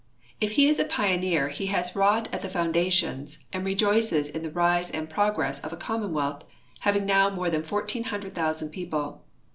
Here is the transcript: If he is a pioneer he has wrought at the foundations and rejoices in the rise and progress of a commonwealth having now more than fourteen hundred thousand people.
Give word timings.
If 0.39 0.53
he 0.53 0.67
is 0.67 0.79
a 0.79 0.85
pioneer 0.85 1.49
he 1.49 1.67
has 1.67 1.95
wrought 1.95 2.27
at 2.33 2.41
the 2.41 2.49
foundations 2.49 3.37
and 3.53 3.63
rejoices 3.63 4.27
in 4.27 4.41
the 4.41 4.49
rise 4.49 4.89
and 4.89 5.07
progress 5.07 5.59
of 5.59 5.71
a 5.73 5.77
commonwealth 5.77 6.43
having 6.79 7.05
now 7.05 7.29
more 7.29 7.51
than 7.51 7.61
fourteen 7.61 8.05
hundred 8.05 8.33
thousand 8.33 8.69
people. 8.71 9.21